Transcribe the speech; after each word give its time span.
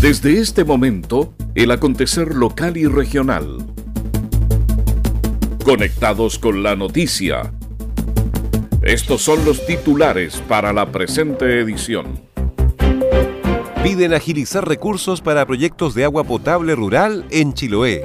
Desde 0.00 0.40
este 0.40 0.64
momento, 0.64 1.34
el 1.54 1.70
acontecer 1.70 2.34
local 2.34 2.78
y 2.78 2.86
regional. 2.86 3.58
Conectados 5.62 6.38
con 6.38 6.62
la 6.62 6.74
noticia. 6.74 7.52
Estos 8.80 9.20
son 9.20 9.44
los 9.44 9.66
titulares 9.66 10.42
para 10.48 10.72
la 10.72 10.90
presente 10.90 11.60
edición. 11.60 12.18
Piden 13.82 14.14
agilizar 14.14 14.66
recursos 14.66 15.20
para 15.20 15.44
proyectos 15.44 15.94
de 15.94 16.04
agua 16.04 16.24
potable 16.24 16.74
rural 16.74 17.26
en 17.28 17.52
Chiloé. 17.52 18.02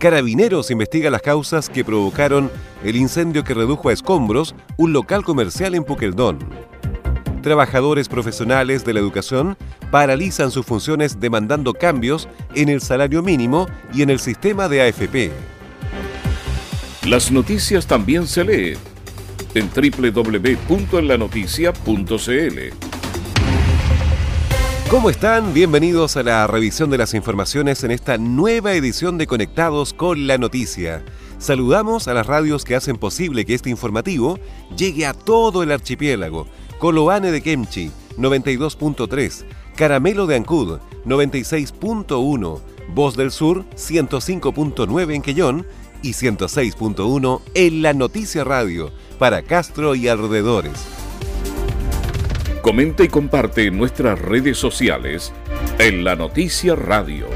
Carabineros 0.00 0.72
investiga 0.72 1.10
las 1.10 1.22
causas 1.22 1.70
que 1.70 1.84
provocaron 1.84 2.50
el 2.82 2.96
incendio 2.96 3.44
que 3.44 3.54
redujo 3.54 3.88
a 3.88 3.92
escombros 3.92 4.56
un 4.76 4.92
local 4.92 5.22
comercial 5.22 5.76
en 5.76 5.84
Puqueldón. 5.84 6.67
Trabajadores 7.42 8.08
profesionales 8.08 8.84
de 8.84 8.94
la 8.94 9.00
educación 9.00 9.56
paralizan 9.90 10.50
sus 10.50 10.66
funciones 10.66 11.20
demandando 11.20 11.72
cambios 11.72 12.28
en 12.54 12.68
el 12.68 12.80
salario 12.80 13.22
mínimo 13.22 13.68
y 13.94 14.02
en 14.02 14.10
el 14.10 14.18
sistema 14.18 14.68
de 14.68 14.82
AFP. 14.82 15.30
Las 17.06 17.30
noticias 17.30 17.86
también 17.86 18.26
se 18.26 18.44
leen 18.44 18.78
en 19.54 19.70
www.enlanoticia.cl. 19.70 22.58
¿Cómo 24.90 25.10
están? 25.10 25.52
Bienvenidos 25.52 26.16
a 26.16 26.22
la 26.22 26.46
revisión 26.46 26.88
de 26.88 26.96
las 26.96 27.12
informaciones 27.12 27.84
en 27.84 27.90
esta 27.90 28.16
nueva 28.16 28.72
edición 28.72 29.18
de 29.18 29.26
Conectados 29.26 29.92
con 29.92 30.26
la 30.26 30.38
Noticia. 30.38 31.04
Saludamos 31.38 32.08
a 32.08 32.14
las 32.14 32.26
radios 32.26 32.64
que 32.64 32.74
hacen 32.74 32.96
posible 32.96 33.44
que 33.44 33.54
este 33.54 33.70
informativo 33.70 34.38
llegue 34.76 35.06
a 35.06 35.12
todo 35.12 35.62
el 35.62 35.72
archipiélago. 35.72 36.46
Coloane 36.78 37.32
de 37.32 37.42
Kemchi, 37.42 37.90
92.3, 38.16 39.44
Caramelo 39.76 40.26
de 40.26 40.36
Ancud, 40.36 40.78
96.1, 41.04 42.60
Voz 42.94 43.16
del 43.16 43.30
Sur, 43.32 43.64
105.9 43.70 45.14
en 45.14 45.22
Quellón 45.22 45.66
y 46.02 46.12
106.1 46.12 47.40
en 47.54 47.82
La 47.82 47.94
Noticia 47.94 48.44
Radio, 48.44 48.92
para 49.18 49.42
Castro 49.42 49.94
y 49.94 50.08
alrededores. 50.08 50.86
Comenta 52.62 53.02
y 53.02 53.08
comparte 53.08 53.66
en 53.66 53.78
nuestras 53.78 54.18
redes 54.20 54.58
sociales 54.58 55.32
en 55.78 56.04
La 56.04 56.16
Noticia 56.16 56.76
Radio. 56.76 57.26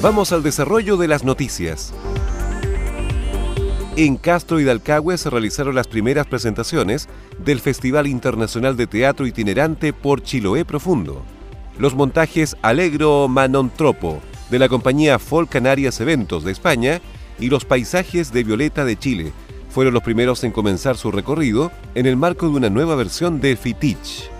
Vamos 0.00 0.32
al 0.32 0.42
desarrollo 0.42 0.96
de 0.96 1.08
las 1.08 1.24
noticias. 1.24 1.92
En 3.98 4.18
Castro 4.18 4.60
y 4.60 4.64
Dalcahue 4.64 5.16
se 5.16 5.30
realizaron 5.30 5.74
las 5.74 5.88
primeras 5.88 6.26
presentaciones 6.26 7.08
del 7.42 7.60
Festival 7.60 8.06
Internacional 8.06 8.76
de 8.76 8.86
Teatro 8.86 9.26
Itinerante 9.26 9.94
por 9.94 10.22
Chiloé 10.22 10.66
Profundo. 10.66 11.24
Los 11.78 11.94
montajes 11.94 12.58
Alegro 12.60 13.26
Manontropo 13.26 14.20
de 14.50 14.58
la 14.58 14.68
compañía 14.68 15.18
Folk 15.18 15.48
Canarias 15.48 15.98
Eventos 15.98 16.44
de 16.44 16.52
España 16.52 17.00
y 17.40 17.48
los 17.48 17.64
paisajes 17.64 18.34
de 18.34 18.44
Violeta 18.44 18.84
de 18.84 18.98
Chile 18.98 19.32
fueron 19.70 19.94
los 19.94 20.02
primeros 20.02 20.44
en 20.44 20.52
comenzar 20.52 20.98
su 20.98 21.10
recorrido 21.10 21.72
en 21.94 22.04
el 22.04 22.18
marco 22.18 22.50
de 22.50 22.56
una 22.56 22.68
nueva 22.68 22.96
versión 22.96 23.40
de 23.40 23.56
Fitich. 23.56 24.30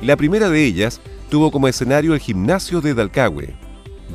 La 0.00 0.16
primera 0.16 0.48
de 0.48 0.64
ellas 0.64 1.02
tuvo 1.28 1.50
como 1.50 1.68
escenario 1.68 2.14
el 2.14 2.20
gimnasio 2.20 2.80
de 2.80 2.94
Dalcahue. 2.94 3.54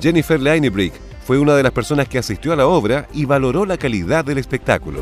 Jennifer 0.02 0.40
Leinebrick 0.40 0.94
fue 1.32 1.40
una 1.40 1.56
de 1.56 1.64
las 1.64 1.72
personas 1.72 2.10
que 2.10 2.18
asistió 2.18 2.52
a 2.52 2.58
la 2.58 2.68
obra 2.68 3.08
y 3.14 3.24
valoró 3.24 3.66
la 3.66 3.78
calidad 3.78 4.26
del 4.26 4.38
espectáculo. 4.38 5.00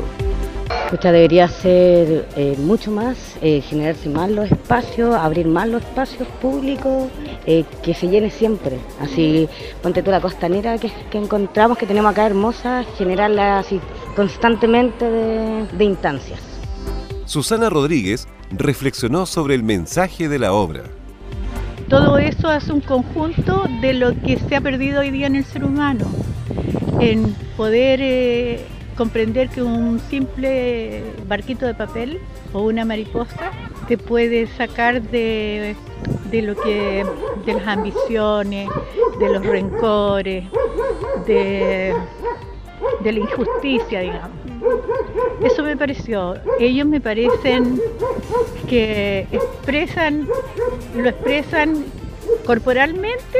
Escucha, 0.84 1.10
debería 1.10 1.48
ser 1.48 2.28
eh, 2.36 2.54
mucho 2.56 2.92
más, 2.92 3.36
eh, 3.42 3.60
generarse 3.62 4.08
más 4.08 4.30
los 4.30 4.48
espacios, 4.48 5.12
abrir 5.12 5.48
más 5.48 5.66
los 5.66 5.82
espacios 5.82 6.28
públicos, 6.40 7.10
eh, 7.46 7.64
que 7.82 7.94
se 7.94 8.06
llene 8.06 8.30
siempre. 8.30 8.78
Así, 9.00 9.48
ponte 9.82 10.04
tú 10.04 10.12
la 10.12 10.20
costanera 10.20 10.78
que, 10.78 10.92
que 11.10 11.18
encontramos, 11.18 11.76
que 11.76 11.86
tenemos 11.86 12.12
acá 12.12 12.26
hermosa, 12.26 12.84
generarla 12.96 13.58
así 13.58 13.80
constantemente 14.14 15.10
de, 15.10 15.66
de 15.66 15.84
instancias. 15.84 16.38
Susana 17.24 17.68
Rodríguez 17.70 18.28
reflexionó 18.52 19.26
sobre 19.26 19.56
el 19.56 19.64
mensaje 19.64 20.28
de 20.28 20.38
la 20.38 20.52
obra. 20.52 20.84
Todo 21.90 22.18
eso 22.18 22.48
hace 22.48 22.72
un 22.72 22.80
conjunto 22.80 23.64
de 23.80 23.94
lo 23.94 24.14
que 24.22 24.38
se 24.38 24.54
ha 24.54 24.60
perdido 24.60 25.00
hoy 25.00 25.10
día 25.10 25.26
en 25.26 25.34
el 25.34 25.44
ser 25.44 25.64
humano, 25.64 26.06
en 27.00 27.34
poder 27.56 27.98
eh, 28.00 28.64
comprender 28.96 29.48
que 29.48 29.60
un 29.60 29.98
simple 29.98 31.02
barquito 31.26 31.66
de 31.66 31.74
papel 31.74 32.20
o 32.52 32.62
una 32.62 32.84
mariposa 32.84 33.50
te 33.88 33.98
puede 33.98 34.46
sacar 34.46 35.02
de, 35.02 35.74
de 36.30 36.42
lo 36.42 36.54
que 36.54 37.04
de 37.44 37.54
las 37.54 37.66
ambiciones, 37.66 38.70
de 39.18 39.28
los 39.28 39.44
rencores, 39.44 40.44
de, 41.26 41.92
de 43.02 43.12
la 43.12 43.18
injusticia, 43.18 43.98
digamos. 44.00 44.38
Eso 45.42 45.62
me 45.62 45.76
pareció. 45.76 46.34
Ellos 46.58 46.86
me 46.86 47.00
parecen 47.00 47.80
que 48.68 49.26
expresan, 49.32 50.28
lo 50.96 51.08
expresan 51.08 51.84
corporalmente, 52.46 53.38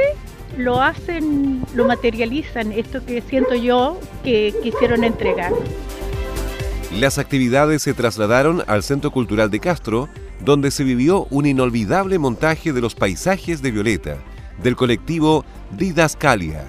lo 0.57 0.81
hacen, 0.81 1.63
lo 1.75 1.85
materializan, 1.85 2.71
esto 2.71 3.05
que 3.05 3.21
siento 3.21 3.55
yo 3.55 3.99
que 4.23 4.53
quisieron 4.63 5.03
entregar. 5.03 5.51
Las 6.99 7.17
actividades 7.17 7.81
se 7.81 7.93
trasladaron 7.93 8.63
al 8.67 8.83
Centro 8.83 9.11
Cultural 9.11 9.49
de 9.49 9.59
Castro, 9.59 10.09
donde 10.43 10.71
se 10.71 10.83
vivió 10.83 11.25
un 11.29 11.45
inolvidable 11.45 12.19
montaje 12.19 12.73
de 12.73 12.81
los 12.81 12.95
paisajes 12.95 13.61
de 13.61 13.71
Violeta, 13.71 14.17
del 14.61 14.75
colectivo 14.75 15.45
Didascalia, 15.77 16.65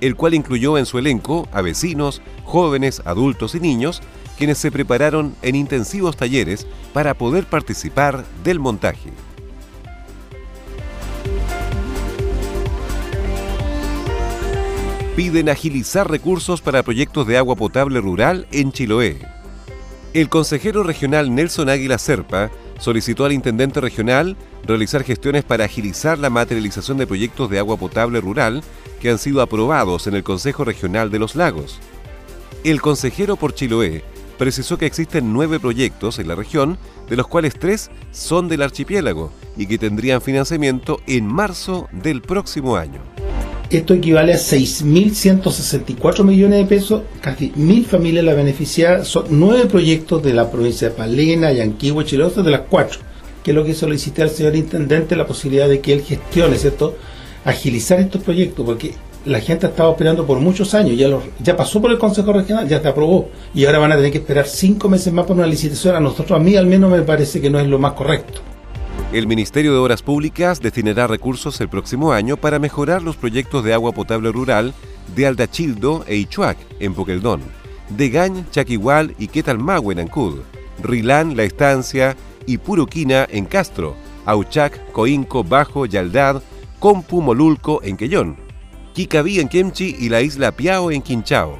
el 0.00 0.16
cual 0.16 0.34
incluyó 0.34 0.78
en 0.78 0.86
su 0.86 0.98
elenco 0.98 1.48
a 1.52 1.62
vecinos, 1.62 2.22
jóvenes, 2.44 3.02
adultos 3.04 3.54
y 3.54 3.60
niños, 3.60 4.02
quienes 4.36 4.58
se 4.58 4.72
prepararon 4.72 5.36
en 5.42 5.54
intensivos 5.54 6.16
talleres 6.16 6.66
para 6.92 7.14
poder 7.14 7.44
participar 7.44 8.24
del 8.42 8.58
montaje. 8.58 9.12
Piden 15.20 15.50
agilizar 15.50 16.10
recursos 16.10 16.62
para 16.62 16.82
proyectos 16.82 17.26
de 17.26 17.36
agua 17.36 17.54
potable 17.54 18.00
rural 18.00 18.46
en 18.52 18.72
Chiloé. 18.72 19.18
El 20.14 20.30
consejero 20.30 20.82
regional 20.82 21.34
Nelson 21.34 21.68
Águila 21.68 21.98
Serpa 21.98 22.50
solicitó 22.78 23.26
al 23.26 23.32
intendente 23.32 23.82
regional 23.82 24.38
realizar 24.66 25.04
gestiones 25.04 25.44
para 25.44 25.66
agilizar 25.66 26.18
la 26.18 26.30
materialización 26.30 26.96
de 26.96 27.06
proyectos 27.06 27.50
de 27.50 27.58
agua 27.58 27.76
potable 27.76 28.18
rural 28.18 28.62
que 28.98 29.10
han 29.10 29.18
sido 29.18 29.42
aprobados 29.42 30.06
en 30.06 30.14
el 30.14 30.22
Consejo 30.22 30.64
Regional 30.64 31.10
de 31.10 31.18
los 31.18 31.36
Lagos. 31.36 31.80
El 32.64 32.80
consejero 32.80 33.36
por 33.36 33.52
Chiloé 33.52 34.02
precisó 34.38 34.78
que 34.78 34.86
existen 34.86 35.34
nueve 35.34 35.60
proyectos 35.60 36.18
en 36.18 36.28
la 36.28 36.34
región, 36.34 36.78
de 37.10 37.16
los 37.16 37.26
cuales 37.26 37.58
tres 37.58 37.90
son 38.10 38.48
del 38.48 38.62
archipiélago 38.62 39.30
y 39.54 39.66
que 39.66 39.76
tendrían 39.76 40.22
financiamiento 40.22 41.02
en 41.06 41.26
marzo 41.26 41.90
del 41.92 42.22
próximo 42.22 42.78
año. 42.78 43.02
Esto 43.70 43.94
equivale 43.94 44.32
a 44.32 44.36
6.164 44.36 46.24
millones 46.24 46.58
de 46.58 46.64
pesos, 46.64 47.02
casi 47.20 47.52
mil 47.54 47.86
familias 47.86 48.24
la 48.24 48.34
beneficiadas, 48.34 49.06
son 49.06 49.26
nueve 49.30 49.66
proyectos 49.66 50.20
de 50.24 50.34
la 50.34 50.50
provincia 50.50 50.88
de 50.88 50.94
Palena, 50.96 51.52
Yanquihue, 51.52 52.04
Chiloé, 52.04 52.32
de 52.42 52.50
las 52.50 52.62
cuatro, 52.68 52.98
que 53.44 53.52
es 53.52 53.54
lo 53.54 53.64
que 53.64 53.74
solicité 53.74 54.22
al 54.22 54.30
señor 54.30 54.56
intendente 54.56 55.14
la 55.14 55.24
posibilidad 55.24 55.68
de 55.68 55.78
que 55.78 55.92
él 55.92 56.02
gestione, 56.02 56.56
¿cierto?, 56.56 56.96
agilizar 57.44 58.00
estos 58.00 58.24
proyectos, 58.24 58.66
porque 58.66 58.94
la 59.24 59.38
gente 59.38 59.66
ha 59.66 59.68
estado 59.68 59.92
esperando 59.92 60.26
por 60.26 60.40
muchos 60.40 60.74
años, 60.74 60.98
ya, 60.98 61.06
los, 61.06 61.22
ya 61.38 61.56
pasó 61.56 61.80
por 61.80 61.92
el 61.92 61.98
Consejo 61.98 62.32
Regional, 62.32 62.68
ya 62.68 62.82
se 62.82 62.88
aprobó, 62.88 63.28
y 63.54 63.66
ahora 63.66 63.78
van 63.78 63.92
a 63.92 63.96
tener 63.96 64.10
que 64.10 64.18
esperar 64.18 64.48
cinco 64.48 64.88
meses 64.88 65.12
más 65.12 65.26
por 65.26 65.36
una 65.36 65.46
licitación. 65.46 65.94
A 65.94 66.00
nosotros, 66.00 66.40
a 66.40 66.42
mí 66.42 66.56
al 66.56 66.66
menos 66.66 66.90
me 66.90 67.02
parece 67.02 67.40
que 67.40 67.50
no 67.50 67.60
es 67.60 67.68
lo 67.68 67.78
más 67.78 67.92
correcto. 67.92 68.49
El 69.12 69.26
Ministerio 69.26 69.72
de 69.72 69.78
Obras 69.78 70.02
Públicas 70.02 70.60
destinará 70.60 71.08
recursos 71.08 71.60
el 71.60 71.68
próximo 71.68 72.12
año 72.12 72.36
para 72.36 72.60
mejorar 72.60 73.02
los 73.02 73.16
proyectos 73.16 73.64
de 73.64 73.74
agua 73.74 73.90
potable 73.90 74.30
rural 74.30 74.72
de 75.16 75.26
Aldachildo 75.26 76.04
e 76.06 76.14
Ichuac, 76.14 76.56
en 76.78 76.94
Poqueldón, 76.94 77.40
de 77.88 78.08
Gañ, 78.08 78.48
Chaquihual 78.52 79.16
y 79.18 79.26
Quetalmahue, 79.26 79.94
en 79.94 80.00
Ancud, 80.00 80.38
Rilán, 80.80 81.36
La 81.36 81.42
Estancia 81.42 82.16
y 82.46 82.58
Puruquina, 82.58 83.26
en 83.28 83.46
Castro, 83.46 83.96
Auchac, 84.26 84.92
Coinco, 84.92 85.42
Bajo, 85.42 85.86
Yaldad, 85.86 86.40
Compu, 86.78 87.20
Molulco, 87.20 87.80
en 87.82 87.96
Quellón, 87.96 88.36
Kikaví, 88.94 89.40
en 89.40 89.48
Kemchi 89.48 89.96
y 89.98 90.08
la 90.08 90.22
isla 90.22 90.52
Piao, 90.52 90.92
en 90.92 91.02
Quinchao. 91.02 91.58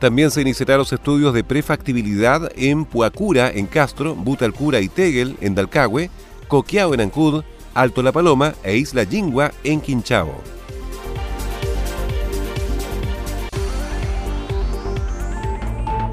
También 0.00 0.32
se 0.32 0.42
iniciarán 0.42 0.78
los 0.78 0.92
estudios 0.92 1.32
de 1.32 1.44
prefactibilidad 1.44 2.50
en 2.56 2.84
Puacura, 2.84 3.52
en 3.52 3.66
Castro, 3.66 4.16
Butalcura 4.16 4.80
y 4.80 4.88
Tegel, 4.88 5.36
en 5.40 5.54
Dalcahue, 5.54 6.10
Coquiao 6.48 6.94
en 6.94 7.00
Ancud, 7.00 7.42
Alto 7.74 8.02
La 8.02 8.12
Paloma 8.12 8.54
e 8.62 8.76
Isla 8.76 9.04
Yingua 9.04 9.52
en 9.64 9.80
Quinchao. 9.80 10.34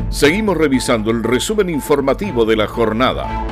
Seguimos 0.09 0.55
revisando 0.57 1.11
el 1.11 1.23
resumen 1.23 1.69
informativo 1.69 2.45
de 2.45 2.55
la 2.55 2.67
jornada. 2.67 3.43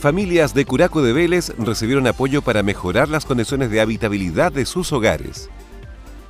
familias 0.00 0.54
de 0.54 0.64
Curaco 0.64 1.02
de 1.02 1.12
Vélez 1.12 1.52
recibieron 1.58 2.06
apoyo 2.06 2.40
para 2.40 2.62
mejorar 2.62 3.08
las 3.08 3.26
condiciones 3.26 3.70
de 3.70 3.82
habitabilidad 3.82 4.50
de 4.50 4.64
sus 4.64 4.92
hogares. 4.92 5.50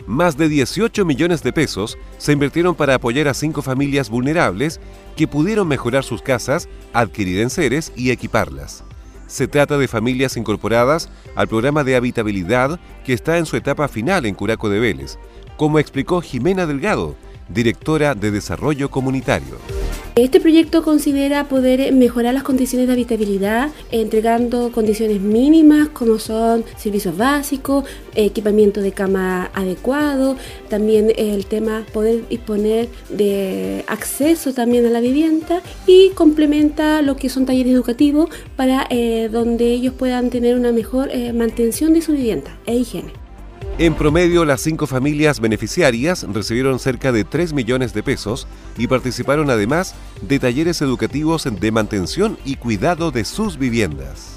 Más 0.07 0.37
de 0.37 0.49
18 0.49 1.05
millones 1.05 1.43
de 1.43 1.53
pesos 1.53 1.99
se 2.19 2.33
invirtieron 2.33 2.75
para 2.75 2.95
apoyar 2.95 3.29
a 3.29 3.35
cinco 3.35 3.63
familias 3.63 4.11
vulnerables 4.11 4.81
que 5.17 5.29
pudieron 5.29 5.69
mejorar 5.69 6.05
sus 6.05 6.23
casas, 6.23 6.69
adquirir 6.93 7.41
enseres 7.41 7.93
y 7.97 8.11
equiparlas. 8.11 8.85
Se 9.27 9.47
trata 9.47 9.79
de 9.79 9.87
familias 9.87 10.37
incorporadas 10.37 11.09
al 11.37 11.47
programa 11.47 11.85
de 11.85 11.95
habitabilidad 11.95 12.81
que 13.05 13.13
está 13.13 13.39
en 13.39 13.47
su 13.47 13.57
etapa 13.57 13.87
final 13.87 14.27
en 14.27 14.35
Curaco 14.35 14.69
de 14.69 14.81
Vélez, 14.81 15.19
como 15.57 15.79
explicó 15.79 16.21
Jimena 16.21 16.67
Delgado, 16.67 17.15
directora 17.53 18.15
de 18.15 18.31
Desarrollo 18.31 18.91
Comunitario. 18.91 19.59
Este 20.17 20.41
proyecto 20.41 20.83
considera 20.83 21.45
poder 21.45 21.93
mejorar 21.93 22.35
las 22.35 22.43
condiciones 22.43 22.89
de 22.89 22.95
habitabilidad 22.95 23.71
entregando 23.93 24.73
condiciones 24.73 25.21
mínimas 25.21 25.89
como 25.89 26.19
son 26.19 26.65
servicios 26.77 27.17
básicos, 27.17 27.85
equipamiento 28.17 28.81
de 28.81 28.91
cama 28.91 29.51
adecuado, 29.55 30.37
también 30.69 31.13
el 31.17 31.47
tema 31.47 31.87
poder 31.93 32.29
disponer 32.29 32.89
de 33.09 33.85
acceso 33.87 34.53
también 34.53 34.85
a 34.85 34.91
la 34.91 35.01
vivienda 35.01 35.63
y 35.87 36.11
complementa 36.11 37.03
lo 37.03 37.15
que 37.17 37.29
son 37.29 37.47
talleres 37.47 37.73
educativos 37.73 38.29
para 38.57 38.87
eh, 38.91 39.29
donde 39.31 39.67
ellos 39.71 39.95
puedan 39.95 40.31
tener 40.31 40.57
una 40.57 40.73
mejor 40.73 41.09
eh, 41.13 41.33
mantención 41.33 41.95
de 41.95 42.03
su 42.03 42.13
vivienda 42.13 42.59
e 42.67 42.75
higiene. 42.75 43.20
En 43.79 43.95
promedio, 43.95 44.45
las 44.45 44.61
cinco 44.61 44.87
familias 44.87 45.41
beneficiarias 45.41 46.27
recibieron 46.33 46.79
cerca 46.79 47.13
de 47.13 47.25
3 47.25 47.55
millones 47.55 47.95
de 47.95 48.03
pesos 48.03 48.47
y 48.77 48.89
participaron 48.89 49.49
además 49.49 49.95
de 50.21 50.39
talleres 50.39 50.83
educativos 50.83 51.49
de 51.51 51.73
mantención 51.73 52.39
y 52.45 52.57
cuidado 52.57 53.11
de 53.11 53.25
sus 53.25 53.59
viviendas. 53.59 54.37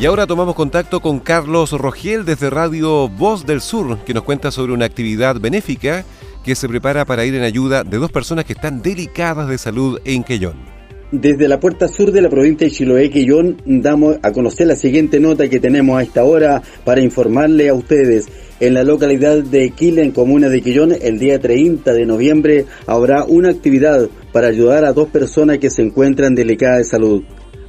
Y 0.00 0.06
ahora 0.06 0.26
tomamos 0.26 0.54
contacto 0.54 1.00
con 1.00 1.18
Carlos 1.18 1.72
Rogiel 1.72 2.24
desde 2.24 2.50
Radio 2.50 3.08
Voz 3.08 3.46
del 3.46 3.60
Sur, 3.60 3.98
que 4.04 4.14
nos 4.14 4.24
cuenta 4.24 4.50
sobre 4.50 4.72
una 4.72 4.84
actividad 4.84 5.40
benéfica 5.40 6.04
que 6.44 6.54
se 6.54 6.68
prepara 6.68 7.04
para 7.06 7.24
ir 7.24 7.34
en 7.34 7.42
ayuda 7.42 7.82
de 7.82 7.96
dos 7.96 8.12
personas 8.12 8.44
que 8.44 8.52
están 8.52 8.82
delicadas 8.82 9.48
de 9.48 9.58
salud 9.58 9.98
en 10.04 10.22
Quellón. 10.22 10.75
Desde 11.12 11.46
la 11.46 11.60
puerta 11.60 11.86
sur 11.86 12.10
de 12.10 12.20
la 12.20 12.28
provincia 12.28 12.66
de 12.66 12.72
Chiloé, 12.72 13.10
Quillón, 13.10 13.62
damos 13.64 14.16
a 14.22 14.32
conocer 14.32 14.66
la 14.66 14.74
siguiente 14.74 15.20
nota 15.20 15.48
que 15.48 15.60
tenemos 15.60 15.96
a 15.96 16.02
esta 16.02 16.24
hora 16.24 16.62
para 16.84 17.00
informarle 17.00 17.68
a 17.68 17.74
ustedes. 17.74 18.26
En 18.58 18.74
la 18.74 18.82
localidad 18.82 19.44
de 19.44 19.72
en 19.78 20.10
comuna 20.10 20.48
de 20.48 20.60
Quillón, 20.60 20.96
el 21.00 21.20
día 21.20 21.38
30 21.38 21.92
de 21.92 22.06
noviembre 22.06 22.64
habrá 22.88 23.22
una 23.24 23.50
actividad 23.50 24.08
para 24.32 24.48
ayudar 24.48 24.84
a 24.84 24.92
dos 24.92 25.08
personas 25.08 25.58
que 25.58 25.70
se 25.70 25.82
encuentran 25.82 26.34
delicadas 26.34 26.78
de 26.78 26.84
salud. 26.84 27.22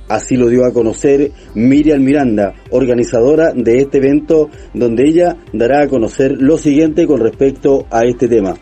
Así 0.10 0.36
lo 0.36 0.48
dio 0.50 0.66
a 0.66 0.74
conocer 0.74 1.32
Miriam 1.54 2.02
Miranda, 2.02 2.56
organizadora 2.72 3.54
de 3.54 3.82
este 3.82 4.00
evento, 4.00 4.50
donde 4.74 5.08
ella 5.08 5.38
dará 5.54 5.84
a 5.84 5.88
conocer 5.88 6.38
lo 6.40 6.58
siguiente 6.58 7.06
con 7.06 7.20
respecto 7.20 7.86
a 7.92 8.04
este 8.04 8.28
tema. 8.28 8.56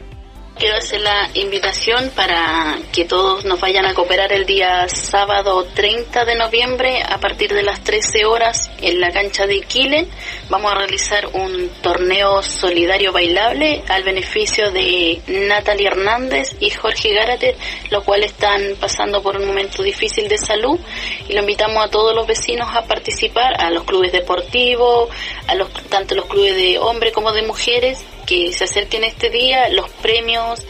Quiero 0.57 0.77
hacer 0.77 1.01
la 1.01 1.29
invitación 1.33 2.11
para 2.15 2.77
que 2.93 3.03
todos 3.03 3.43
nos 3.43 3.59
vayan 3.59 3.85
a 3.85 3.93
cooperar 3.93 4.31
el 4.31 4.45
día 4.45 4.87
sábado 4.87 5.65
30 5.65 6.23
de 6.23 6.35
noviembre 6.35 7.03
a 7.03 7.19
partir 7.19 7.53
de 7.53 7.61
las 7.61 7.83
13 7.83 8.23
horas 8.23 8.71
en 8.79 9.01
la 9.01 9.11
cancha 9.11 9.47
de 9.47 9.59
Quilen. 9.59 10.07
Vamos 10.49 10.71
a 10.71 10.75
realizar 10.75 11.27
un 11.33 11.67
torneo 11.81 12.41
solidario 12.41 13.11
bailable 13.11 13.83
al 13.89 14.03
beneficio 14.03 14.71
de 14.71 15.21
Natalie 15.27 15.87
Hernández 15.87 16.55
y 16.61 16.69
Jorge 16.69 17.13
Gárate, 17.13 17.57
los 17.89 18.05
cuales 18.05 18.31
están 18.31 18.61
pasando 18.79 19.21
por 19.21 19.35
un 19.35 19.47
momento 19.47 19.83
difícil 19.83 20.29
de 20.29 20.37
salud 20.37 20.79
y 21.27 21.33
lo 21.33 21.41
invitamos 21.41 21.83
a 21.83 21.89
todos 21.89 22.15
los 22.15 22.25
vecinos 22.25 22.69
a 22.73 22.85
participar, 22.85 23.61
a 23.61 23.71
los 23.71 23.83
clubes 23.83 24.13
deportivos, 24.13 25.09
a 25.47 25.55
los, 25.55 25.69
tanto 25.89 26.15
los 26.15 26.27
clubes 26.27 26.55
de 26.55 26.79
hombres 26.79 27.11
como 27.11 27.33
de 27.33 27.41
mujeres 27.41 28.05
que 28.25 28.51
se 28.53 28.65
acerquen 28.65 29.03
este 29.03 29.29
día, 29.29 29.69
los 29.69 29.89
premios 29.89 30.61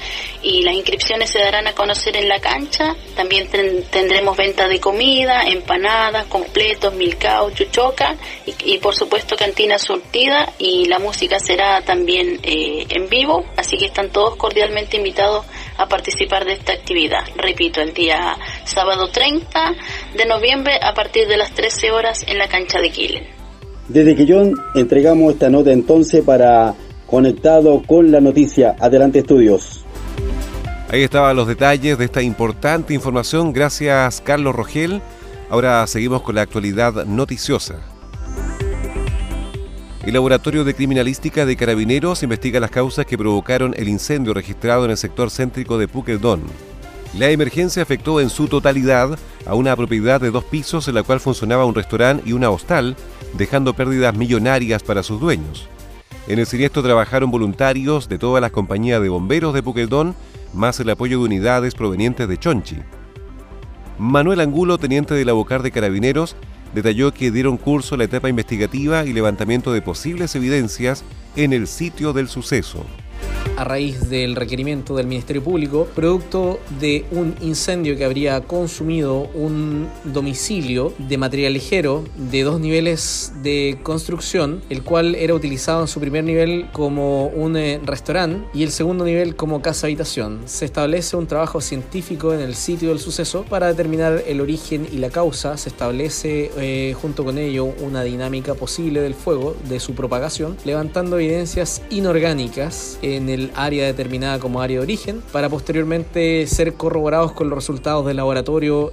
y 0.41 0.61
las 0.61 0.75
inscripciones 0.75 1.31
se 1.31 1.39
darán 1.39 1.67
a 1.67 1.73
conocer 1.73 2.15
en 2.15 2.29
la 2.29 2.39
cancha. 2.39 2.95
También 3.15 3.47
tendremos 3.89 4.37
venta 4.37 4.67
de 4.67 4.79
comida, 4.79 5.43
empanadas, 5.47 6.27
completos, 6.27 6.93
milcao, 6.93 7.49
chuchoca 7.51 8.15
y, 8.63 8.77
por 8.77 8.95
supuesto 8.95 9.35
cantina 9.35 9.79
surtida 9.79 10.53
y 10.59 10.85
la 10.85 10.99
música 10.99 11.39
será 11.39 11.81
también 11.81 12.39
eh, 12.43 12.85
en 12.89 13.09
vivo, 13.09 13.43
así 13.57 13.77
que 13.77 13.85
están 13.85 14.09
todos 14.09 14.35
cordialmente 14.35 14.97
invitados 14.97 15.45
a 15.77 15.87
participar 15.87 16.45
de 16.45 16.53
esta 16.53 16.73
actividad. 16.73 17.23
Repito, 17.35 17.81
el 17.81 17.93
día 17.93 18.37
sábado 18.65 19.07
30 19.09 19.73
de 20.15 20.25
noviembre 20.25 20.79
a 20.81 20.93
partir 20.93 21.27
de 21.27 21.37
las 21.37 21.53
13 21.53 21.91
horas 21.91 22.23
en 22.27 22.37
la 22.37 22.47
cancha 22.47 22.79
de 22.79 22.89
Quilen. 22.89 23.27
Desde 23.87 24.15
que 24.15 24.25
yo 24.25 24.41
entregamos 24.73 25.33
esta 25.33 25.49
nota 25.49 25.71
entonces 25.71 26.23
para 26.23 26.73
conectado 27.15 27.81
con 27.87 28.11
la 28.11 28.19
noticia. 28.19 28.75
Adelante 28.77 29.19
estudios. 29.19 29.85
Ahí 30.89 31.01
estaban 31.01 31.33
los 31.37 31.47
detalles 31.47 31.97
de 31.97 32.03
esta 32.03 32.21
importante 32.21 32.93
información. 32.93 33.53
Gracias 33.53 34.19
Carlos 34.19 34.53
Rogel. 34.53 35.01
Ahora 35.49 35.87
seguimos 35.87 36.23
con 36.23 36.35
la 36.35 36.41
actualidad 36.41 37.05
noticiosa. 37.05 37.75
El 40.05 40.13
Laboratorio 40.13 40.65
de 40.65 40.73
Criminalística 40.73 41.45
de 41.45 41.55
Carabineros 41.55 42.21
investiga 42.21 42.59
las 42.59 42.69
causas 42.69 43.05
que 43.05 43.17
provocaron 43.17 43.73
el 43.77 43.87
incendio 43.87 44.33
registrado 44.33 44.83
en 44.83 44.91
el 44.91 44.97
sector 44.97 45.31
céntrico 45.31 45.77
de 45.77 45.87
Puquedón. 45.87 46.41
La 47.17 47.29
emergencia 47.29 47.81
afectó 47.81 48.19
en 48.19 48.29
su 48.29 48.49
totalidad 48.49 49.17
a 49.45 49.55
una 49.55 49.73
propiedad 49.77 50.19
de 50.19 50.31
dos 50.31 50.43
pisos 50.43 50.89
en 50.89 50.95
la 50.95 51.03
cual 51.03 51.21
funcionaba 51.21 51.63
un 51.63 51.75
restaurante 51.75 52.23
y 52.25 52.33
una 52.33 52.49
hostal, 52.49 52.97
dejando 53.37 53.73
pérdidas 53.73 54.13
millonarias 54.17 54.83
para 54.83 55.01
sus 55.01 55.21
dueños. 55.21 55.69
En 56.27 56.39
el 56.39 56.45
siniestro 56.45 56.81
trabajaron 56.81 57.29
voluntarios 57.29 58.09
de 58.09 58.17
todas 58.17 58.41
las 58.41 58.51
compañías 58.51 59.01
de 59.01 59.09
bomberos 59.09 59.53
de 59.53 59.61
Puqueldón, 59.61 60.15
más 60.53 60.79
el 60.79 60.89
apoyo 60.89 61.19
de 61.19 61.25
unidades 61.25 61.75
provenientes 61.75 62.27
de 62.27 62.37
Chonchi. 62.37 62.77
Manuel 63.99 64.39
Angulo, 64.39 64.77
teniente 64.77 65.13
de 65.13 65.23
la 65.23 65.33
Bocar 65.33 65.61
de 65.61 65.71
Carabineros, 65.71 66.35
detalló 66.73 67.13
que 67.13 67.31
dieron 67.31 67.57
curso 67.57 67.95
a 67.95 67.97
la 67.97 68.05
etapa 68.05 68.27
investigativa 68.27 69.05
y 69.05 69.13
levantamiento 69.13 69.71
de 69.71 69.81
posibles 69.81 70.35
evidencias 70.35 71.03
en 71.35 71.53
el 71.53 71.67
sitio 71.67 72.11
del 72.11 72.27
suceso 72.27 72.85
a 73.57 73.63
raíz 73.63 74.09
del 74.09 74.35
requerimiento 74.35 74.95
del 74.95 75.07
Ministerio 75.07 75.43
Público, 75.43 75.87
producto 75.95 76.59
de 76.79 77.05
un 77.11 77.35
incendio 77.41 77.95
que 77.97 78.05
habría 78.05 78.41
consumido 78.41 79.29
un 79.33 79.87
domicilio 80.03 80.93
de 80.97 81.17
material 81.17 81.53
ligero 81.53 82.03
de 82.17 82.43
dos 82.43 82.59
niveles 82.59 83.33
de 83.41 83.77
construcción, 83.83 84.61
el 84.69 84.83
cual 84.83 85.15
era 85.15 85.33
utilizado 85.33 85.81
en 85.81 85.87
su 85.87 85.99
primer 85.99 86.23
nivel 86.23 86.67
como 86.71 87.27
un 87.27 87.57
eh, 87.57 87.79
restaurante 87.83 88.47
y 88.53 88.63
el 88.63 88.71
segundo 88.71 89.05
nivel 89.05 89.35
como 89.35 89.61
casa 89.61 89.87
habitación. 89.87 90.41
Se 90.45 90.65
establece 90.65 91.15
un 91.15 91.27
trabajo 91.27 91.61
científico 91.61 92.33
en 92.33 92.41
el 92.41 92.55
sitio 92.55 92.89
del 92.89 92.99
suceso 92.99 93.43
para 93.43 93.67
determinar 93.67 94.23
el 94.27 94.41
origen 94.41 94.87
y 94.91 94.97
la 94.97 95.09
causa. 95.09 95.57
Se 95.57 95.69
establece 95.69 96.51
eh, 96.57 96.95
junto 96.99 97.23
con 97.23 97.37
ello 97.37 97.65
una 97.65 98.03
dinámica 98.03 98.53
posible 98.53 99.01
del 99.01 99.13
fuego, 99.13 99.55
de 99.69 99.79
su 99.79 99.93
propagación, 99.93 100.57
levantando 100.65 101.19
evidencias 101.19 101.81
inorgánicas 101.89 102.99
en 103.01 103.29
el 103.29 103.34
área 103.55 103.85
determinada 103.85 104.39
como 104.39 104.61
área 104.61 104.77
de 104.79 104.83
origen, 104.83 105.21
para 105.31 105.49
posteriormente 105.49 106.45
ser 106.47 106.73
corroborados 106.73 107.31
con 107.31 107.49
los 107.49 107.57
resultados 107.57 108.05
del 108.05 108.17
laboratorio. 108.17 108.91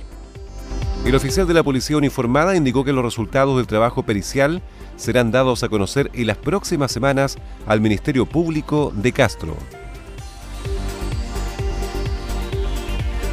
El 1.05 1.15
oficial 1.15 1.47
de 1.47 1.55
la 1.55 1.63
policía 1.63 1.97
uniformada 1.97 2.55
indicó 2.55 2.85
que 2.85 2.93
los 2.93 3.05
resultados 3.05 3.57
del 3.57 3.67
trabajo 3.67 4.05
pericial 4.05 4.63
serán 4.97 5.33
dados 5.33 5.63
a 5.63 5.69
conocer 5.69 6.11
en 6.15 6.29
las 6.29 6.37
próximas 6.37 6.93
semanas 6.93 7.37
al 7.67 7.81
Ministerio 7.81 8.25
Público 8.27 8.93
de 8.95 9.13
Castro. 9.13 9.57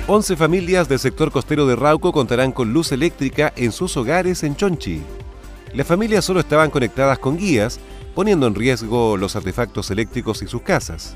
11 0.08 0.36
familias 0.38 0.90
del 0.90 0.98
sector 0.98 1.30
costero 1.30 1.68
de 1.68 1.76
Rauco 1.76 2.12
contarán 2.12 2.52
con 2.52 2.74
luz 2.74 2.92
eléctrica 2.92 3.54
en 3.56 3.72
sus 3.72 3.96
hogares 3.96 4.42
en 4.44 4.56
Chonchi. 4.56 5.04
Las 5.76 5.86
familias 5.86 6.26
solo 6.26 6.40
estaban 6.40 6.72
conectadas 6.72 7.20
con 7.20 7.38
guías 7.38 7.80
poniendo 8.20 8.48
en 8.48 8.56
riesgo 8.56 9.16
los 9.16 9.38
artefactos 9.38 9.92
eléctricos 9.92 10.42
y 10.42 10.48
sus 10.48 10.62
casas. 10.62 11.16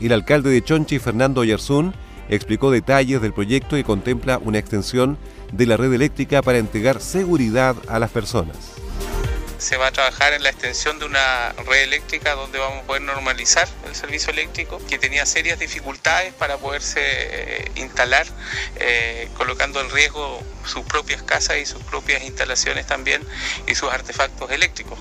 El 0.00 0.10
alcalde 0.12 0.50
de 0.50 0.64
Chonchi, 0.64 0.98
Fernando 0.98 1.44
Yarzún, 1.44 1.94
explicó 2.28 2.72
detalles 2.72 3.22
del 3.22 3.32
proyecto 3.32 3.78
y 3.78 3.84
contempla 3.84 4.38
una 4.38 4.58
extensión 4.58 5.16
de 5.52 5.66
la 5.66 5.76
red 5.76 5.92
eléctrica 5.92 6.42
para 6.42 6.58
entregar 6.58 7.00
seguridad 7.00 7.76
a 7.86 8.00
las 8.00 8.10
personas 8.10 8.56
se 9.58 9.76
va 9.76 9.88
a 9.88 9.92
trabajar 9.92 10.32
en 10.32 10.42
la 10.42 10.48
extensión 10.48 10.98
de 10.98 11.04
una 11.04 11.52
red 11.68 11.82
eléctrica 11.82 12.34
donde 12.34 12.58
vamos 12.58 12.82
a 12.82 12.86
poder 12.86 13.02
normalizar 13.02 13.68
el 13.86 13.94
servicio 13.94 14.32
eléctrico 14.32 14.80
que 14.88 14.98
tenía 14.98 15.26
serias 15.26 15.58
dificultades 15.58 16.32
para 16.32 16.56
poderse 16.56 17.00
eh, 17.02 17.70
instalar, 17.74 18.26
eh, 18.76 19.28
colocando 19.36 19.82
en 19.82 19.90
riesgo 19.90 20.42
sus 20.64 20.82
propias 20.86 21.22
casas 21.22 21.58
y 21.58 21.66
sus 21.66 21.82
propias 21.82 22.22
instalaciones 22.22 22.86
también 22.86 23.22
y 23.66 23.74
sus 23.74 23.92
artefactos 23.92 24.50
eléctricos 24.50 24.98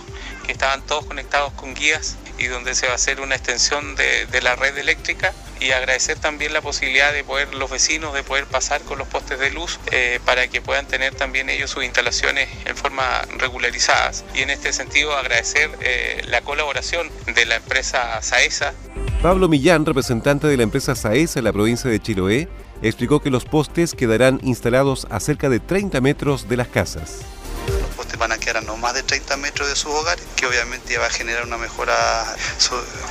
estaban 0.52 0.82
todos 0.82 1.06
conectados 1.06 1.54
con 1.54 1.74
guías 1.74 2.18
y 2.38 2.48
donde 2.48 2.74
se 2.74 2.88
va 2.88 2.94
a 2.94 2.96
hacer 2.96 3.22
una 3.22 3.36
extensión 3.36 3.96
de, 3.96 4.28
la 4.42 4.56
red 4.56 4.78
eléctrica 4.78 5.34
y 5.60 5.72
agradecer 5.72 6.18
también 6.18 6.54
la 6.54 6.62
posibilidad 6.62 7.12
de 7.12 7.26
poder 7.26 7.54
los 7.54 7.70
vecinos 7.70 8.14
de 8.14 8.24
poder 8.24 8.46
pasar 8.46 8.82
con 8.82 8.98
los 8.98 9.08
postes 9.08 9.38
de 9.38 9.52
luz 9.52 9.78
eh, 9.92 10.22
para 10.24 10.48
que 10.48 10.62
puedan 10.62 10.88
tener 10.88 11.14
también 11.14 11.50
ellos 11.50 11.70
sus 11.72 11.84
instalaciones 11.84 12.48
en 12.66 12.78
forma 12.78 13.22
regularizadas 13.38 14.24
y 14.34 14.40
en 14.40 14.50
este 14.50 14.72
sentido 14.72 15.14
agradecer 15.18 15.70
eh, 15.82 16.22
la 16.28 16.40
colaboración 16.42 17.10
de 17.36 17.46
la 17.46 17.58
empresa 17.58 18.22
Saesa. 18.22 18.74
Pablo 19.22 19.50
Millán, 19.50 19.86
representante 19.86 20.48
de 20.48 20.56
la 20.56 20.64
empresa 20.64 20.96
Saesa 20.96 21.40
en 21.40 21.46
la 21.46 21.52
provincia 21.52 21.90
de 21.90 22.00
Chiloé, 22.00 22.48
explicó 22.82 23.20
que 23.20 23.30
los 23.30 23.44
postes 23.44 23.94
quedarán 23.94 24.40
instalados 24.44 25.06
a 25.10 25.20
cerca 25.20 25.50
de 25.50 25.60
30 25.60 26.00
metros 26.00 26.48
de 26.48 26.56
las 26.56 26.70
casas 26.70 27.26
van 28.18 28.32
a 28.32 28.38
quedar 28.38 28.58
a 28.58 28.62
no 28.62 28.78
más 28.78 28.94
de 28.94 29.04
30 29.04 29.38
metros 29.38 29.68
de 29.70 29.76
sus 29.76 29.92
hogares, 29.92 30.26
que 30.36 30.46
obviamente 30.46 30.98
va 30.98 31.08
a 31.08 31.10
generar 31.10 31.46
una 31.46 31.58
mejora 31.58 32.36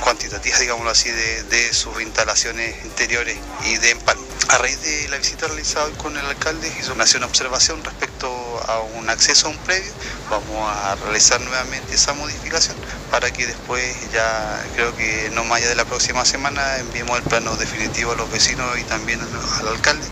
cuantitativa, 0.01 0.57
digámoslo 0.59 0.91
así, 0.91 1.09
de, 1.09 1.73
sus 1.73 2.01
instalaciones 2.01 2.83
interiores 2.85 3.37
y 3.65 3.77
de 3.77 3.91
empalme. 3.91 4.23
A 4.49 4.57
raíz 4.57 4.81
de 4.81 5.07
la 5.09 5.17
visita 5.17 5.47
realizada 5.47 5.89
con 5.97 6.17
el 6.17 6.25
alcalde, 6.25 6.71
hizo 6.79 6.93
una 6.93 7.05
observación 7.25 7.83
respecto 7.83 8.27
a 8.67 8.79
un 8.79 9.09
acceso 9.09 9.47
a 9.47 9.51
un 9.51 9.57
predio. 9.59 9.91
Vamos 10.29 10.69
a 10.69 10.95
realizar 10.95 11.39
nuevamente 11.41 11.93
esa 11.93 12.13
modificación 12.13 12.75
para 13.11 13.31
que 13.31 13.45
después 13.45 13.95
ya 14.11 14.63
creo 14.75 14.95
que 14.95 15.29
no 15.33 15.43
más 15.43 15.59
allá 15.59 15.69
de 15.69 15.75
la 15.75 15.85
próxima 15.85 16.25
semana 16.25 16.77
enviemos 16.77 17.17
el 17.17 17.23
plano 17.23 17.55
definitivo 17.57 18.13
a 18.13 18.15
los 18.15 18.31
vecinos 18.31 18.77
y 18.79 18.83
también 18.83 19.19
al 19.59 19.67
alcalde. 19.67 20.05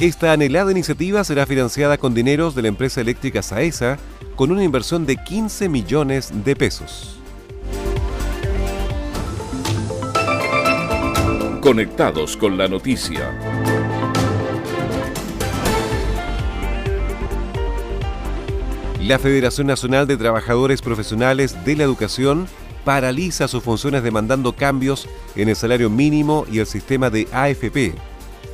Esta 0.00 0.32
anhelada 0.32 0.70
iniciativa 0.70 1.24
será 1.24 1.46
financiada 1.46 1.96
con 1.96 2.14
dineros 2.14 2.54
de 2.54 2.62
la 2.62 2.68
empresa 2.68 3.00
eléctrica 3.00 3.42
Saesa 3.42 3.98
con 4.36 4.52
una 4.52 4.62
inversión 4.62 5.06
de 5.06 5.16
15 5.16 5.68
millones 5.70 6.30
de 6.44 6.54
pesos. 6.54 7.18
Conectados 11.62 12.36
con 12.36 12.58
la 12.58 12.68
noticia. 12.68 13.32
La 19.00 19.18
Federación 19.18 19.68
Nacional 19.68 20.06
de 20.06 20.16
Trabajadores 20.16 20.82
Profesionales 20.82 21.64
de 21.64 21.76
la 21.76 21.84
Educación 21.84 22.46
paraliza 22.84 23.48
sus 23.48 23.62
funciones 23.62 24.02
demandando 24.02 24.52
cambios 24.52 25.08
en 25.34 25.48
el 25.48 25.56
salario 25.56 25.88
mínimo 25.88 26.44
y 26.50 26.58
el 26.58 26.66
sistema 26.66 27.08
de 27.08 27.26
AFP. 27.32 27.94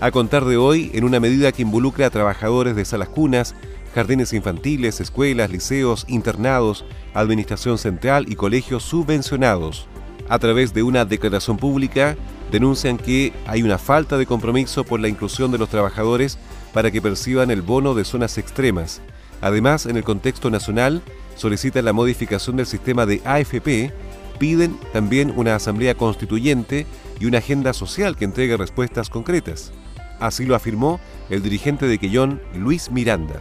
A 0.00 0.10
contar 0.10 0.44
de 0.44 0.56
hoy, 0.56 0.90
en 0.94 1.04
una 1.04 1.20
medida 1.20 1.52
que 1.52 1.62
involucra 1.62 2.06
a 2.06 2.10
trabajadores 2.10 2.76
de 2.76 2.84
salas 2.84 3.08
cunas, 3.08 3.54
jardines 3.94 4.32
infantiles, 4.32 5.00
escuelas, 5.00 5.50
liceos, 5.50 6.04
internados, 6.08 6.84
administración 7.14 7.78
central 7.78 8.26
y 8.28 8.34
colegios 8.34 8.82
subvencionados. 8.82 9.86
A 10.28 10.38
través 10.38 10.72
de 10.72 10.82
una 10.82 11.04
declaración 11.04 11.56
pública, 11.56 12.16
denuncian 12.50 12.98
que 12.98 13.32
hay 13.46 13.62
una 13.62 13.78
falta 13.78 14.18
de 14.18 14.26
compromiso 14.26 14.84
por 14.84 15.00
la 15.00 15.08
inclusión 15.08 15.50
de 15.52 15.58
los 15.58 15.68
trabajadores 15.68 16.38
para 16.72 16.90
que 16.90 17.02
perciban 17.02 17.50
el 17.50 17.62
bono 17.62 17.94
de 17.94 18.04
zonas 18.04 18.38
extremas. 18.38 19.00
Además, 19.40 19.86
en 19.86 19.96
el 19.96 20.04
contexto 20.04 20.50
nacional, 20.50 21.02
solicitan 21.34 21.84
la 21.84 21.92
modificación 21.92 22.56
del 22.56 22.66
sistema 22.66 23.06
de 23.06 23.20
AFP, 23.24 23.92
piden 24.38 24.76
también 24.92 25.32
una 25.36 25.54
asamblea 25.54 25.94
constituyente 25.94 26.86
y 27.20 27.26
una 27.26 27.38
agenda 27.38 27.72
social 27.72 28.16
que 28.16 28.24
entregue 28.24 28.56
respuestas 28.56 29.10
concretas. 29.10 29.72
Así 30.20 30.44
lo 30.46 30.54
afirmó 30.54 31.00
el 31.30 31.42
dirigente 31.42 31.86
de 31.86 31.98
Quellón, 31.98 32.40
Luis 32.54 32.90
Miranda. 32.90 33.40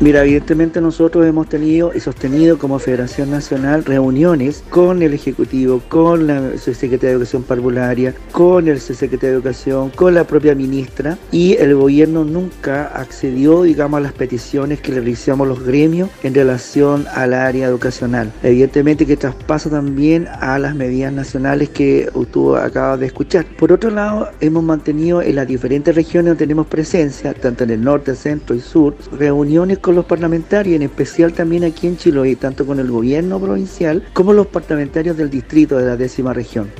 Mira, 0.00 0.22
evidentemente 0.22 0.80
nosotros 0.80 1.26
hemos 1.26 1.48
tenido 1.48 1.92
y 1.94 2.00
sostenido 2.00 2.58
como 2.58 2.78
Federación 2.78 3.30
Nacional 3.30 3.84
reuniones 3.84 4.62
con 4.70 5.02
el 5.02 5.14
Ejecutivo, 5.14 5.80
con 5.88 6.26
la 6.26 6.56
Secretaría 6.58 7.10
de 7.10 7.16
Educación 7.16 7.42
Parvularia, 7.42 8.14
con 8.32 8.68
el 8.68 8.80
Secretario 8.80 9.30
de 9.30 9.34
Educación, 9.36 9.90
con 9.90 10.14
la 10.14 10.24
propia 10.24 10.54
ministra 10.54 11.18
y 11.32 11.56
el 11.56 11.74
gobierno 11.74 12.24
nunca 12.24 12.86
accedió, 12.86 13.62
digamos, 13.62 13.98
a 13.98 14.00
las 14.00 14.12
peticiones 14.12 14.80
que 14.80 14.92
le 14.92 15.00
realizamos 15.00 15.46
los 15.46 15.64
gremios 15.64 16.10
en 16.22 16.34
relación 16.34 17.06
al 17.14 17.34
área 17.34 17.66
educacional. 17.66 18.32
Evidentemente 18.42 19.06
que 19.06 19.16
traspasa 19.16 19.70
también 19.70 20.28
a 20.40 20.58
las 20.58 20.74
medidas 20.74 21.12
nacionales 21.12 21.68
que 21.70 22.10
tú 22.32 22.56
acabas 22.56 23.00
de 23.00 23.06
escuchar. 23.06 23.46
Por 23.58 23.72
otro 23.72 23.90
lado, 23.90 24.28
hemos 24.40 24.62
mantenido 24.62 25.22
en 25.22 25.36
las 25.36 25.46
diferentes 25.46 25.94
regiones 25.94 26.30
donde 26.30 26.44
tenemos 26.44 26.66
presencia, 26.66 27.34
tanto 27.34 27.64
en 27.64 27.70
el 27.70 27.82
norte, 27.82 28.14
centro 28.14 28.54
y 28.54 28.60
sur, 28.60 28.94
reuniones 29.18 29.59
con 29.80 29.94
los 29.94 30.06
parlamentarios, 30.06 30.76
en 30.76 30.82
especial 30.82 31.34
también 31.34 31.64
aquí 31.64 31.86
en 31.86 31.98
Chiloé, 31.98 32.34
tanto 32.36 32.64
con 32.64 32.80
el 32.80 32.90
gobierno 32.90 33.38
provincial 33.38 34.02
como 34.14 34.32
los 34.32 34.46
parlamentarios 34.46 35.16
del 35.18 35.28
distrito 35.28 35.76
de 35.76 35.84
la 35.84 35.96
décima 35.96 36.32
región. 36.32 36.70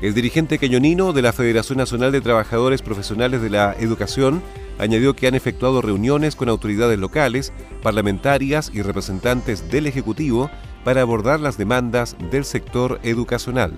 El 0.00 0.14
dirigente 0.14 0.58
queñonino 0.58 1.12
de 1.12 1.22
la 1.22 1.32
Federación 1.32 1.78
Nacional 1.78 2.12
de 2.12 2.22
Trabajadores 2.22 2.80
Profesionales 2.80 3.42
de 3.42 3.50
la 3.50 3.76
Educación 3.78 4.42
añadió 4.78 5.14
que 5.14 5.26
han 5.26 5.34
efectuado 5.34 5.82
reuniones 5.82 6.34
con 6.34 6.48
autoridades 6.48 6.98
locales, 6.98 7.52
parlamentarias 7.82 8.70
y 8.72 8.80
representantes 8.80 9.70
del 9.70 9.86
Ejecutivo 9.86 10.50
para 10.82 11.02
abordar 11.02 11.40
las 11.40 11.58
demandas 11.58 12.16
del 12.30 12.44
sector 12.44 13.00
educacional. 13.02 13.72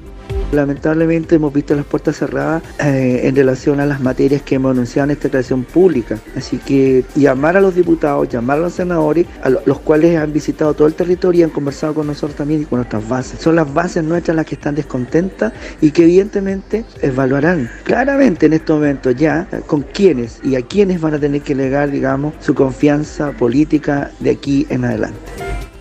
Lamentablemente 0.52 1.34
hemos 1.34 1.52
visto 1.52 1.74
las 1.74 1.84
puertas 1.84 2.16
cerradas 2.16 2.62
eh, 2.80 3.20
en 3.24 3.36
relación 3.36 3.80
a 3.80 3.86
las 3.86 4.00
materias 4.00 4.40
que 4.40 4.54
hemos 4.54 4.70
anunciado 4.70 5.04
en 5.04 5.10
esta 5.10 5.28
creación 5.28 5.64
pública. 5.64 6.18
Así 6.36 6.56
que 6.56 7.04
llamar 7.14 7.58
a 7.58 7.60
los 7.60 7.74
diputados, 7.74 8.28
llamar 8.30 8.58
a 8.58 8.62
los 8.62 8.72
senadores, 8.72 9.26
a 9.42 9.50
los 9.50 9.78
cuales 9.80 10.16
han 10.16 10.32
visitado 10.32 10.72
todo 10.72 10.88
el 10.88 10.94
territorio 10.94 11.40
y 11.40 11.44
han 11.44 11.50
conversado 11.50 11.92
con 11.94 12.06
nosotros 12.06 12.34
también 12.34 12.62
y 12.62 12.64
con 12.64 12.78
nuestras 12.78 13.06
bases. 13.06 13.40
Son 13.40 13.56
las 13.56 13.72
bases 13.72 14.02
nuestras 14.04 14.36
las 14.36 14.46
que 14.46 14.54
están 14.54 14.74
descontentas 14.74 15.52
y 15.82 15.90
que 15.90 16.04
evidentemente 16.04 16.84
evaluarán 17.02 17.70
claramente 17.84 18.46
en 18.46 18.54
estos 18.54 18.76
momentos 18.76 19.14
ya 19.16 19.46
con 19.66 19.82
quiénes 19.82 20.40
y 20.42 20.56
a 20.56 20.62
quiénes 20.62 21.00
van 21.00 21.14
a 21.14 21.18
tener 21.18 21.42
que 21.42 21.54
legar, 21.54 21.90
digamos, 21.90 22.32
su 22.40 22.54
confianza 22.54 23.32
política 23.32 24.12
de 24.20 24.30
aquí 24.30 24.66
en 24.70 24.86
adelante. 24.86 25.18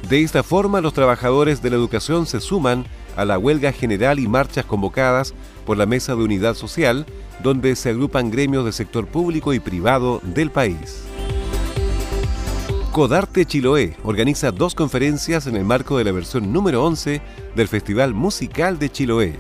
De 0.10 0.24
esta 0.24 0.44
forma, 0.44 0.82
los 0.82 0.94
trabajadores 0.94 1.62
de 1.62 1.70
la 1.70 1.76
educación 1.76 2.26
se 2.26 2.40
suman 2.40 2.86
a 3.18 3.26
la 3.26 3.38
huelga 3.38 3.74
general 3.74 4.20
y 4.20 4.28
marchas 4.28 4.64
convocadas 4.64 5.34
por 5.66 5.78
la 5.78 5.86
Mesa 5.86 6.16
de 6.16 6.24
Unidad 6.24 6.54
Social, 6.54 7.06
donde 7.44 7.76
se 7.76 7.90
agrupan 7.90 8.32
gremios 8.32 8.64
del 8.64 8.74
sector 8.74 9.08
público 9.08 9.54
y 9.54 9.60
privado 9.60 10.22
del 10.24 10.52
país. 10.52 11.04
Codarte 12.94 13.46
Chiloé 13.46 13.96
organiza 14.04 14.52
dos 14.52 14.74
conferencias 14.74 15.46
en 15.46 15.56
el 15.56 15.66
marco 15.66 15.98
de 15.98 16.04
la 16.04 16.12
versión 16.12 16.52
número 16.52 16.84
11 16.84 17.22
del 17.56 17.68
Festival 17.68 18.14
Musical 18.14 18.80
de 18.80 18.90
Chiloé. 18.90 19.36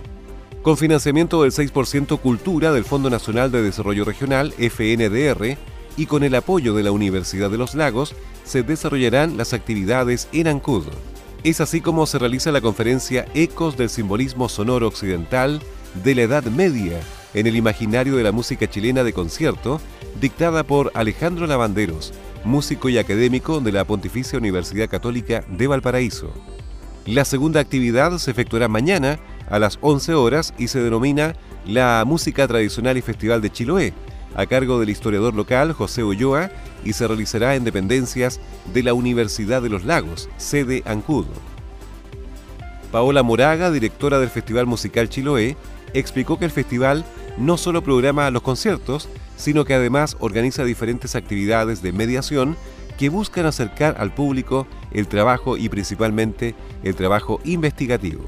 Con 0.61 0.77
financiamiento 0.77 1.41
del 1.43 1.51
6% 1.51 2.19
Cultura 2.19 2.71
del 2.71 2.83
Fondo 2.83 3.09
Nacional 3.09 3.51
de 3.51 3.63
Desarrollo 3.63 4.05
Regional, 4.05 4.53
FNDR, 4.57 5.57
y 5.97 6.05
con 6.05 6.23
el 6.23 6.35
apoyo 6.35 6.75
de 6.75 6.83
la 6.83 6.91
Universidad 6.91 7.49
de 7.49 7.57
los 7.57 7.73
Lagos, 7.73 8.13
se 8.43 8.63
desarrollarán 8.63 9.37
las 9.37 9.53
actividades 9.53 10.27
en 10.33 10.47
Ancud. 10.47 10.85
Es 11.47 11.61
así 11.61 11.79
como 11.79 12.05
se 12.05 12.19
realiza 12.19 12.51
la 12.51 12.59
conferencia 12.59 13.25
Ecos 13.33 13.77
del 13.77 13.89
Simbolismo 13.89 14.49
Sonoro 14.49 14.85
Occidental 14.85 15.61
de 16.03 16.13
la 16.13 16.23
Edad 16.23 16.43
Media 16.43 16.99
en 17.33 17.47
el 17.47 17.55
imaginario 17.55 18.17
de 18.17 18.23
la 18.23 18.33
música 18.33 18.69
chilena 18.69 19.05
de 19.05 19.13
concierto, 19.13 19.79
dictada 20.19 20.65
por 20.65 20.91
Alejandro 20.93 21.47
Lavanderos, 21.47 22.13
músico 22.43 22.89
y 22.89 22.97
académico 22.97 23.61
de 23.61 23.71
la 23.71 23.85
Pontificia 23.85 24.37
Universidad 24.37 24.89
Católica 24.89 25.45
de 25.47 25.67
Valparaíso. 25.67 26.33
La 27.05 27.23
segunda 27.23 27.61
actividad 27.61 28.17
se 28.17 28.29
efectuará 28.29 28.67
mañana 28.67 29.17
a 29.49 29.57
las 29.57 29.77
11 29.79 30.15
horas 30.15 30.53
y 30.57 30.67
se 30.67 30.81
denomina 30.81 31.33
la 31.65 32.03
Música 32.05 32.45
Tradicional 32.45 32.97
y 32.97 33.01
Festival 33.01 33.41
de 33.41 33.51
Chiloé, 33.51 33.93
a 34.35 34.45
cargo 34.45 34.79
del 34.79 34.89
historiador 34.89 35.33
local 35.33 35.73
José 35.73 36.03
Ulloa 36.03 36.51
y 36.83 36.93
se 36.93 37.07
realizará 37.07 37.55
en 37.55 37.63
dependencias 37.63 38.39
de 38.73 38.83
la 38.83 38.93
Universidad 38.93 39.61
de 39.61 39.69
los 39.69 39.83
Lagos, 39.85 40.29
sede 40.37 40.83
Ancudo. 40.85 41.33
Paola 42.91 43.23
Moraga, 43.23 43.71
directora 43.71 44.19
del 44.19 44.29
Festival 44.29 44.65
Musical 44.65 45.09
Chiloé, 45.09 45.57
explicó 45.93 46.39
que 46.39 46.45
el 46.45 46.51
festival 46.51 47.05
no 47.37 47.57
solo 47.57 47.83
programa 47.83 48.29
los 48.31 48.41
conciertos, 48.41 49.09
sino 49.35 49.65
que 49.65 49.73
además 49.73 50.17
organiza 50.19 50.63
diferentes 50.63 51.15
actividades 51.15 51.81
de 51.81 51.91
mediación 51.91 52.55
que 52.97 53.09
buscan 53.09 53.45
acercar 53.45 53.95
al 53.99 54.13
público 54.13 54.67
el 54.91 55.07
trabajo 55.07 55.57
y 55.57 55.69
principalmente 55.69 56.55
el 56.83 56.95
trabajo 56.95 57.39
investigativo. 57.43 58.25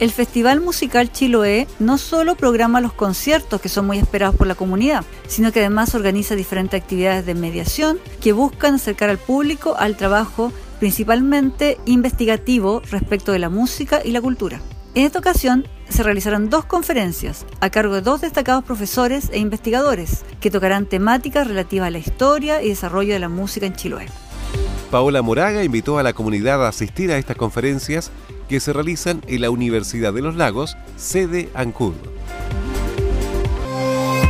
El 0.00 0.10
Festival 0.10 0.62
Musical 0.62 1.12
Chiloé 1.12 1.68
no 1.78 1.98
solo 1.98 2.34
programa 2.34 2.80
los 2.80 2.94
conciertos 2.94 3.60
que 3.60 3.68
son 3.68 3.86
muy 3.86 3.98
esperados 3.98 4.34
por 4.34 4.46
la 4.46 4.54
comunidad, 4.54 5.04
sino 5.28 5.52
que 5.52 5.60
además 5.60 5.94
organiza 5.94 6.34
diferentes 6.34 6.80
actividades 6.80 7.26
de 7.26 7.34
mediación 7.34 7.98
que 8.22 8.32
buscan 8.32 8.76
acercar 8.76 9.10
al 9.10 9.18
público 9.18 9.76
al 9.78 9.98
trabajo 9.98 10.54
principalmente 10.78 11.76
investigativo 11.84 12.80
respecto 12.90 13.32
de 13.32 13.40
la 13.40 13.50
música 13.50 14.00
y 14.02 14.12
la 14.12 14.22
cultura. 14.22 14.62
En 14.94 15.04
esta 15.04 15.18
ocasión 15.18 15.68
se 15.90 16.02
realizaron 16.02 16.48
dos 16.48 16.64
conferencias 16.64 17.44
a 17.60 17.68
cargo 17.68 17.96
de 17.96 18.00
dos 18.00 18.22
destacados 18.22 18.64
profesores 18.64 19.28
e 19.32 19.38
investigadores 19.38 20.24
que 20.40 20.50
tocarán 20.50 20.86
temáticas 20.86 21.46
relativas 21.46 21.88
a 21.88 21.90
la 21.90 21.98
historia 21.98 22.62
y 22.62 22.70
desarrollo 22.70 23.12
de 23.12 23.18
la 23.18 23.28
música 23.28 23.66
en 23.66 23.74
Chiloé. 23.74 24.06
Paola 24.90 25.20
Moraga 25.20 25.62
invitó 25.62 25.98
a 25.98 26.02
la 26.02 26.14
comunidad 26.14 26.64
a 26.64 26.68
asistir 26.68 27.12
a 27.12 27.18
estas 27.18 27.36
conferencias 27.36 28.10
que 28.50 28.58
se 28.58 28.72
realizan 28.72 29.22
en 29.28 29.42
la 29.42 29.50
Universidad 29.50 30.12
de 30.12 30.22
los 30.22 30.34
Lagos, 30.34 30.76
sede 30.96 31.48
Ancud. 31.54 31.94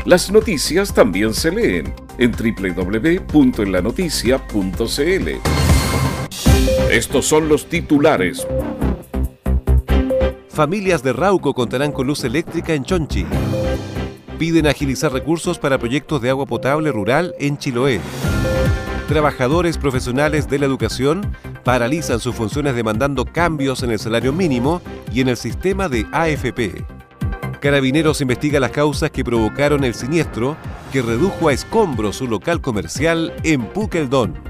Las 0.05 0.31
noticias 0.31 0.93
también 0.93 1.33
se 1.33 1.51
leen 1.51 1.95
en 2.19 2.33
www.enlanoticia.cl. 2.33 5.29
Estos 6.91 7.27
son 7.27 7.49
los 7.49 7.67
titulares. 7.67 8.47
Familias 10.51 11.03
de 11.03 11.15
Rauco 11.15 11.55
contarán 11.55 11.93
con 11.93 12.07
luz 12.07 12.23
eléctrica 12.23 12.75
en 12.75 12.85
Chonchi. 12.85 13.25
Piden 14.39 14.67
agilizar 14.67 15.15
recursos 15.15 15.59
para 15.59 15.79
proyectos 15.79 16.21
de 16.21 16.29
agua 16.29 16.45
potable 16.45 16.93
rural 16.93 17.35
en 17.39 17.57
Chiloé. 17.57 18.03
Trabajadores 19.09 19.79
profesionales 19.79 20.51
de 20.51 20.59
la 20.59 20.67
educación 20.67 21.35
paralizan 21.65 22.21
sus 22.21 22.35
funciones 22.35 22.75
demandando 22.75 23.25
cambios 23.25 23.83
en 23.83 23.91
el 23.91 23.99
salario 23.99 24.33
mínimo 24.33 24.81
y 25.13 25.21
en 25.21 25.29
el 25.29 25.37
sistema 25.37 25.89
de 25.89 26.07
AFP. 26.13 26.85
Carabineros 27.61 28.21
investiga 28.23 28.59
las 28.59 28.71
causas 28.71 29.11
que 29.11 29.25
provocaron 29.25 29.85
el 29.85 29.95
siniestro 29.95 30.57
que 30.93 31.03
redujo 31.03 31.49
a 31.49 31.53
escombros 31.53 32.17
su 32.17 32.27
local 32.27 32.61
comercial 32.61 33.35
en 33.43 33.67
Pukeldón. 33.67 34.50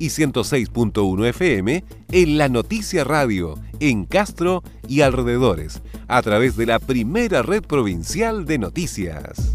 y 0.00 0.08
106.1 0.08 1.26
FM 1.28 1.84
en 2.10 2.38
La 2.38 2.48
Noticia 2.48 3.04
Radio 3.04 3.56
en 3.78 4.06
Castro 4.06 4.64
y 4.88 5.02
alrededores 5.02 5.82
a 6.08 6.20
través 6.22 6.56
de 6.56 6.66
la 6.66 6.80
primera 6.80 7.42
red 7.42 7.62
provincial 7.62 8.46
de 8.46 8.58
noticias. 8.58 9.52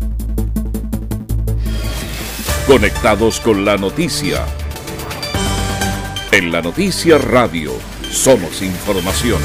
Conectados 2.67 3.41
con 3.41 3.65
la 3.65 3.75
noticia. 3.75 4.45
En 6.31 6.51
la 6.51 6.61
Noticia 6.61 7.17
Radio 7.17 7.71
somos 8.11 8.61
información. 8.61 9.41